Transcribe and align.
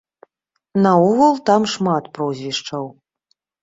Наогул 0.85 1.39
там 1.51 1.69
шмат 1.77 2.03
прозвішчаў. 2.19 2.95